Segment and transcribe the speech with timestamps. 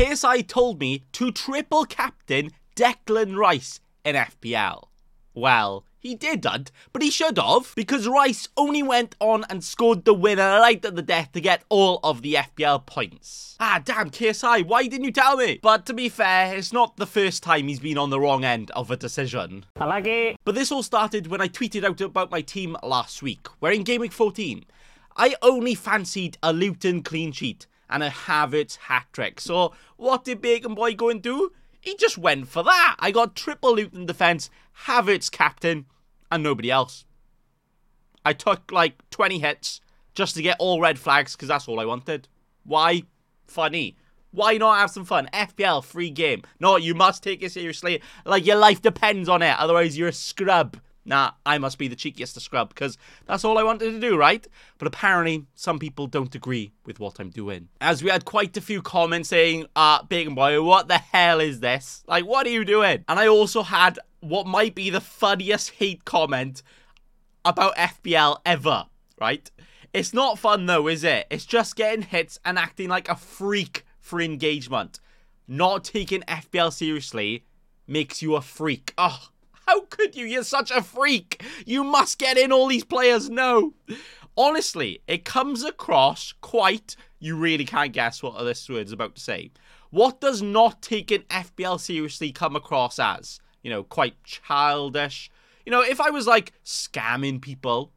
[0.00, 4.84] KSI told me to triple captain Declan Rice in FPL.
[5.34, 10.14] Well, he didn't, but he should have, because Rice only went on and scored the
[10.14, 13.58] winner right at the death to get all of the FPL points.
[13.60, 15.60] Ah, damn, KSI, why didn't you tell me?
[15.62, 18.70] But to be fair, it's not the first time he's been on the wrong end
[18.70, 19.66] of a decision.
[19.76, 20.38] I like it.
[20.46, 23.82] But this all started when I tweeted out about my team last week, where in
[23.82, 24.64] Game Week 14,
[25.18, 29.40] I only fancied a Luton clean sheet and a Havertz hat trick.
[29.40, 31.52] So what did Bacon Boy go and do?
[31.80, 32.96] He just went for that.
[32.98, 34.50] I got triple Luton defense,
[34.86, 35.86] Havertz captain,
[36.30, 37.04] and nobody else.
[38.24, 39.80] I took like 20 hits
[40.14, 42.28] just to get all red flags because that's all I wanted.
[42.64, 43.04] Why?
[43.46, 43.96] Funny.
[44.32, 45.28] Why not have some fun?
[45.32, 46.42] FPL, free game.
[46.60, 48.00] No, you must take it seriously.
[48.24, 49.58] Like your life depends on it.
[49.58, 50.76] Otherwise, you're a scrub.
[51.04, 54.16] Nah, I must be the cheekiest to scrub because that's all I wanted to do,
[54.16, 54.46] right?
[54.78, 57.68] But apparently, some people don't agree with what I'm doing.
[57.80, 61.60] As we had quite a few comments saying, uh, Bacon Boy, what the hell is
[61.60, 62.04] this?
[62.06, 63.04] Like, what are you doing?
[63.08, 66.62] And I also had what might be the funniest hate comment
[67.44, 68.86] about FPL ever,
[69.18, 69.50] right?
[69.92, 71.26] It's not fun though, is it?
[71.30, 75.00] It's just getting hits and acting like a freak for engagement.
[75.48, 77.44] Not taking FPL seriously
[77.88, 78.94] makes you a freak.
[78.96, 79.29] Oh,
[79.70, 80.26] how could you?
[80.26, 81.44] You're such a freak.
[81.64, 83.30] You must get in all these players.
[83.30, 83.74] No.
[84.36, 86.96] Honestly, it comes across quite.
[87.20, 89.52] You really can't guess what this word's about to say.
[89.90, 93.38] What does not taking FPL seriously come across as?
[93.62, 95.30] You know, quite childish.
[95.64, 97.92] You know, if I was like scamming people,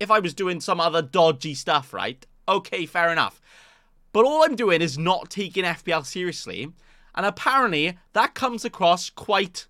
[0.00, 2.26] if I was doing some other dodgy stuff, right?
[2.48, 3.40] Okay, fair enough.
[4.12, 6.72] But all I'm doing is not taking FPL seriously.
[7.14, 9.68] And apparently, that comes across quite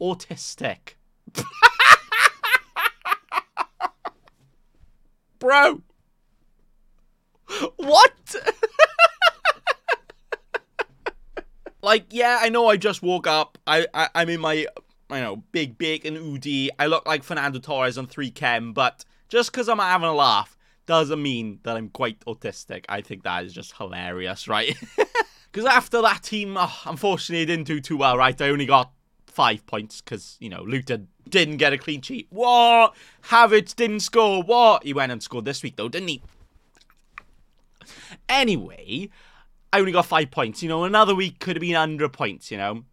[0.00, 0.94] autistic.
[5.38, 5.82] Bro.
[7.76, 8.34] What?
[11.82, 13.58] like, yeah, I know I just woke up.
[13.66, 14.66] I, I I'm in my
[15.08, 16.68] I know, big bacon Udi.
[16.78, 20.56] I look like Fernando Torres on 3 Chem, but just because I'm having a laugh
[20.86, 22.84] doesn't mean that I'm quite autistic.
[22.88, 24.76] I think that is just hilarious, right?
[25.52, 28.40] Because after that team, oh, unfortunately, didn't do too well, right?
[28.40, 28.92] I only got
[29.30, 32.26] five points because, you know, Luton didn't get a clean sheet.
[32.30, 32.94] What?
[33.24, 34.42] Havertz didn't score.
[34.42, 34.84] What?
[34.84, 36.22] He went and scored this week, though, didn't he?
[38.28, 39.08] Anyway,
[39.72, 40.62] I only got five points.
[40.62, 42.84] You know, another week could have been under points, you know.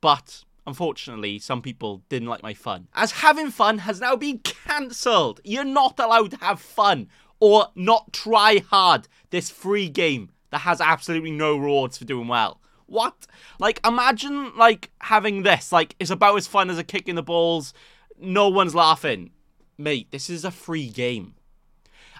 [0.00, 2.88] But unfortunately, some people didn't like my fun.
[2.94, 5.40] As having fun has now been cancelled.
[5.44, 7.08] You're not allowed to have fun
[7.40, 12.60] or not try hard this free game that has absolutely no rewards for doing well.
[12.86, 13.26] What?
[13.58, 15.72] Like, imagine, like, having this.
[15.72, 17.74] Like, it's about as fun as a kick in the balls.
[18.18, 19.30] No one's laughing.
[19.76, 21.34] Mate, this is a free game.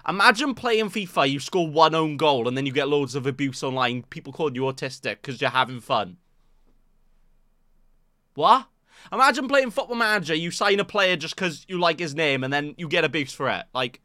[0.07, 3.61] Imagine playing FIFA, you score one own goal, and then you get loads of abuse
[3.61, 4.03] online.
[4.03, 6.17] People call you autistic because you're having fun.
[8.35, 8.67] What?
[9.11, 12.53] Imagine playing Football Manager, you sign a player just because you like his name, and
[12.53, 13.65] then you get a boost for it.
[13.73, 14.01] Like,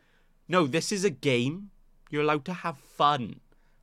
[0.49, 1.71] no, this is a game.
[2.11, 3.41] You're allowed to have fun.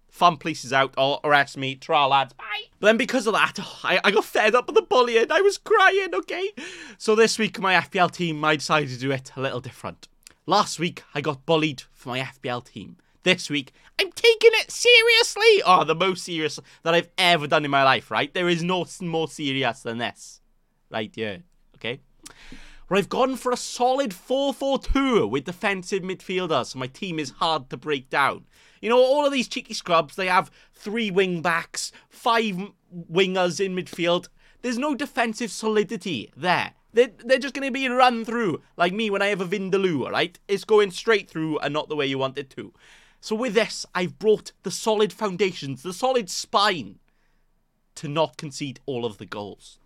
[0.09, 2.63] Fun places out, or arrest me, try lads, bye.
[2.79, 5.31] But then because of that, oh, I, I got fed up with the bullying.
[5.31, 6.51] I was crying, okay?
[6.97, 10.07] So this week, my FPL team, I decided to do it a little different.
[10.45, 12.97] Last week, I got bullied for my FPL team.
[13.23, 15.61] This week, I'm taking it seriously.
[15.65, 18.33] Oh, the most serious that I've ever done in my life, right?
[18.33, 20.41] There is no more serious than this.
[20.89, 21.43] Right here,
[21.75, 21.99] okay?
[22.89, 27.69] Where I've gone for a solid 4-4-2 with defensive midfielders, so my team is hard
[27.69, 28.45] to break down.
[28.81, 32.55] You know, all of these cheeky scrubs, they have three wing backs, five
[32.91, 34.29] wingers in midfield.
[34.63, 36.73] There's no defensive solidity there.
[36.91, 40.09] They're, they're just going to be run through, like me when I have a Vindaloo,
[40.09, 40.39] right?
[40.47, 42.73] It's going straight through and not the way you want it to.
[43.21, 46.97] So with this, I've brought the solid foundations, the solid spine
[47.93, 49.77] to not concede all of the goals.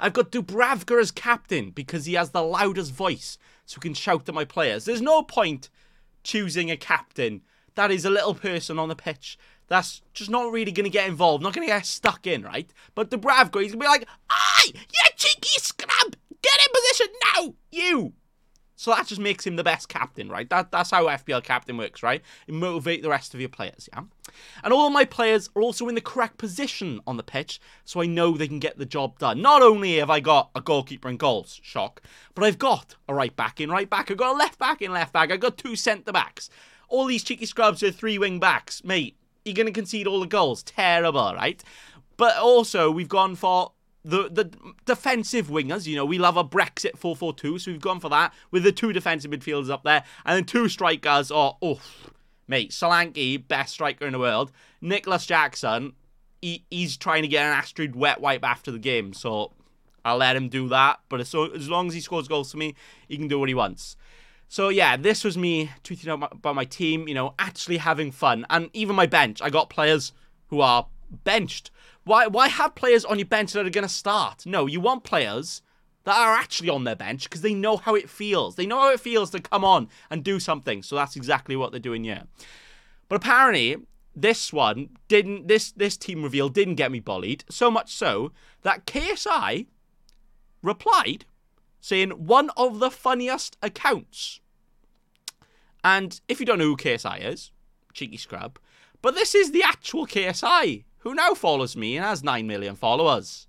[0.00, 4.28] I've got Dubravka as captain because he has the loudest voice, so he can shout
[4.28, 4.84] at my players.
[4.84, 5.70] There's no point
[6.22, 7.42] choosing a captain
[7.74, 11.08] that is a little person on the pitch that's just not really going to get
[11.08, 12.70] involved, not going to get stuck in, right?
[12.94, 17.54] But Dubravka, he's going to be like, Aye, you cheeky scrub, get in position now,
[17.70, 18.12] you.
[18.76, 20.48] So that just makes him the best captain, right?
[20.50, 22.22] That, that's how FPL captain works, right?
[22.46, 24.02] You motivate the rest of your players, yeah?
[24.62, 28.06] And all my players are also in the correct position on the pitch, so I
[28.06, 29.42] know they can get the job done.
[29.42, 32.02] Not only have I got a goalkeeper and goals, shock,
[32.34, 34.92] but I've got a right back in right back, I've got a left back in
[34.92, 36.50] left back, I've got two centre backs.
[36.88, 38.84] All these cheeky scrubs are three wing backs.
[38.84, 40.62] Mate, you're going to concede all the goals.
[40.62, 41.62] Terrible, right?
[42.16, 43.72] But also, we've gone for
[44.04, 44.50] the the
[44.84, 48.62] defensive wingers, you know, we love a Brexit 4-4-2, so we've gone for that with
[48.62, 51.80] the two defensive midfielders up there, and then two strikers are, oh,
[52.46, 55.92] mate, Solanke, best striker in the world, Nicolas Jackson,
[56.40, 59.52] he, he's trying to get an Astrid wet wipe after the game, so
[60.04, 61.00] I'll let him do that.
[61.08, 62.74] But as, as long as he scores goals for me,
[63.08, 63.96] he can do what he wants.
[64.48, 68.46] So yeah, this was me tweeting about my team, you know, actually having fun.
[68.50, 70.12] And even my bench, I got players
[70.48, 70.86] who are
[71.24, 71.70] benched.
[72.04, 74.44] Why why have players on your bench that are going to start?
[74.44, 75.62] No, you want players
[76.04, 78.56] that are actually on their bench because they know how it feels.
[78.56, 80.82] They know how it feels to come on and do something.
[80.82, 82.24] So that's exactly what they're doing here.
[83.08, 83.76] But apparently,
[84.14, 88.86] this one didn't this this team reveal didn't get me bullied so much so that
[88.86, 89.66] KSI
[90.62, 91.24] replied
[91.80, 94.40] saying one of the funniest accounts.
[95.82, 97.52] And if you don't know who KSI is,
[97.92, 98.58] cheeky scrub,
[99.02, 103.46] but this is the actual KSI who now follows me and has 9 million followers.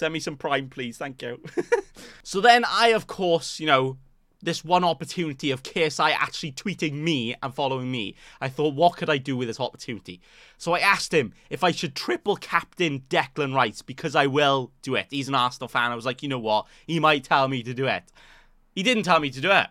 [0.00, 0.96] Send me some Prime, please.
[0.96, 1.42] Thank you.
[2.22, 3.98] so then I, of course, you know,
[4.40, 8.14] this one opportunity of KSI actually tweeting me and following me.
[8.40, 10.22] I thought, what could I do with this opportunity?
[10.56, 14.94] So I asked him if I should triple captain Declan Rice because I will do
[14.94, 15.08] it.
[15.10, 15.92] He's an Arsenal fan.
[15.92, 16.66] I was like, you know what?
[16.86, 18.04] He might tell me to do it.
[18.74, 19.66] He didn't tell me to do it.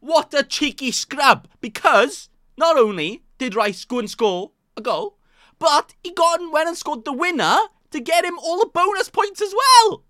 [0.00, 1.46] What a cheeky scrub!
[1.60, 5.18] Because not only did Rice go and score a goal,
[5.58, 7.58] but he got and went and scored the winner
[7.92, 10.04] to get him all the bonus points as well.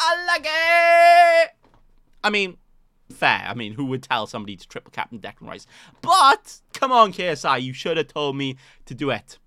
[0.00, 1.50] I like it.
[2.22, 2.56] I mean,
[3.12, 3.44] fair.
[3.46, 5.66] I mean, who would tell somebody to triple captain Declan Rice?
[6.00, 9.38] But come on, KSI, you should have told me to do it.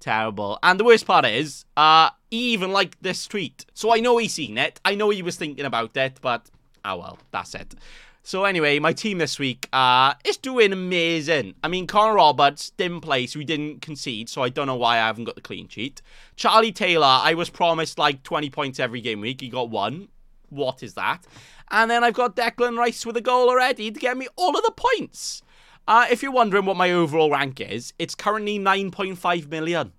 [0.00, 0.58] Terrible.
[0.62, 3.66] And the worst part is, uh, he even liked this tweet.
[3.74, 4.80] So I know he's seen it.
[4.84, 6.50] I know he was thinking about it, but
[6.84, 7.74] oh well, that's it.
[8.22, 11.54] So anyway, my team this week uh, is doing amazing.
[11.64, 14.94] I mean, Connor Roberts didn't play, so we didn't concede, so I don't know why
[14.94, 16.02] I haven't got the clean sheet.
[16.36, 19.40] Charlie Taylor, I was promised like 20 points every game week.
[19.40, 20.08] He got one.
[20.50, 21.26] What is that?
[21.70, 24.64] And then I've got Declan Rice with a goal already to get me all of
[24.64, 25.42] the points.
[25.86, 29.92] Uh, if you're wondering what my overall rank is, it's currently 9.5 million.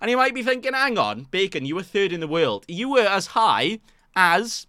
[0.00, 2.64] And you might be thinking, hang on, Bacon, you were third in the world.
[2.68, 3.80] You were as high
[4.14, 4.66] as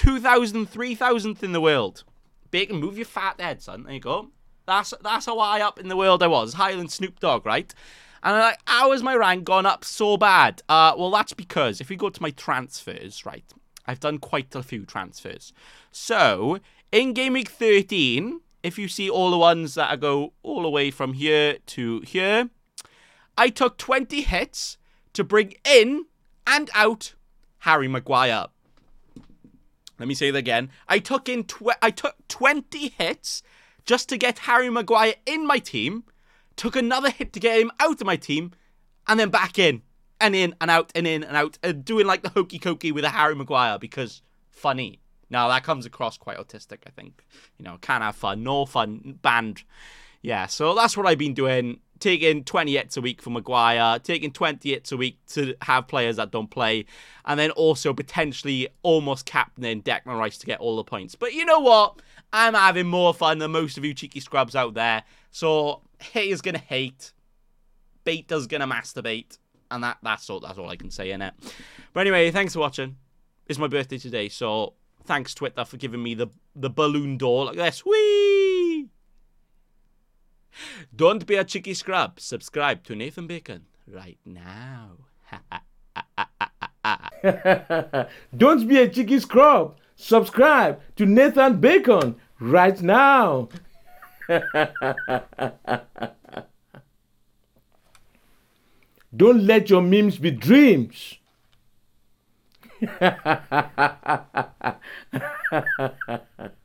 [0.00, 2.04] 2,000, 3,000th in the world.
[2.50, 3.82] Bacon, move your fat head, son.
[3.82, 4.30] There you go.
[4.64, 6.54] That's that's how high up in the world I was.
[6.54, 7.74] Higher than Snoop Dogg, right?
[8.22, 10.62] And I'm like, how has my rank gone up so bad?
[10.70, 13.44] Uh, well, that's because if we go to my transfers, right,
[13.86, 15.52] I've done quite a few transfers.
[15.90, 16.60] So,
[16.90, 20.70] in Game Week 13, if you see all the ones that I go all the
[20.70, 22.48] way from here to here,
[23.36, 24.78] I took 20 hits
[25.12, 26.06] to bring in
[26.46, 27.12] and out
[27.58, 28.46] Harry Maguire.
[30.00, 30.70] Let me say that again.
[30.88, 33.42] I took in tw- I took 20 hits
[33.84, 36.04] just to get Harry Maguire in my team,
[36.56, 38.52] took another hit to get him out of my team,
[39.06, 39.82] and then back in
[40.18, 43.04] and in and out and in and out, and doing like the hokey cokey with
[43.04, 45.00] a Harry Maguire because funny.
[45.28, 47.22] Now that comes across quite autistic, I think.
[47.58, 49.64] You know, can't have fun, no fun, banned.
[50.22, 51.80] Yeah, so that's what I've been doing.
[52.00, 56.16] Taking 20 hits a week for Maguire, taking 20 hits a week to have players
[56.16, 56.86] that don't play,
[57.26, 61.14] and then also potentially almost captaining Declan Rice to get all the points.
[61.14, 62.00] But you know what?
[62.32, 65.02] I'm having more fun than most of you cheeky scrubs out there.
[65.30, 67.12] So haters gonna hate,
[68.04, 69.36] baiter's gonna masturbate
[69.70, 71.34] and that that's all that's all I can say in it.
[71.92, 72.96] But anyway, thanks for watching.
[73.46, 74.74] It's my birthday today, so
[75.04, 77.84] thanks Twitter for giving me the the balloon door like this.
[77.84, 78.49] Whee!
[80.94, 82.20] Don't be a cheeky scrub.
[82.20, 84.92] Subscribe to Nathan Bacon right now.
[88.36, 89.76] Don't be a cheeky scrub.
[89.96, 93.48] Subscribe to Nathan Bacon right now.
[99.14, 101.16] Don't let your memes be dreams.